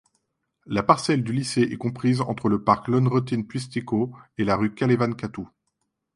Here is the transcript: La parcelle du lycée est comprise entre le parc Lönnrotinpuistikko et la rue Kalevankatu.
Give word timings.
La 0.65 0.81
parcelle 0.81 1.23
du 1.23 1.31
lycée 1.31 1.61
est 1.61 1.77
comprise 1.77 2.21
entre 2.21 2.49
le 2.49 2.63
parc 2.63 2.87
Lönnrotinpuistikko 2.87 4.15
et 4.39 4.43
la 4.45 4.55
rue 4.55 4.73
Kalevankatu. 4.73 5.43